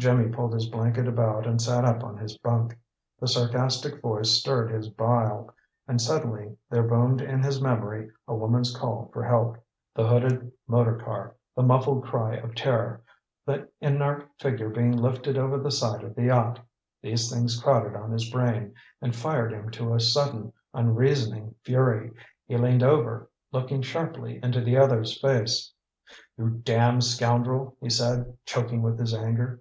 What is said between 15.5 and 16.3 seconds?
the side of the